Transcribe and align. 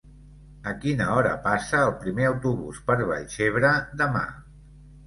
A 0.69 0.71
quina 0.85 1.07
hora 1.17 1.35
passa 1.43 1.83
el 1.89 1.93
primer 2.01 2.27
autobús 2.33 2.81
per 2.89 2.97
Vallcebre 3.13 3.75
demà? 4.03 4.27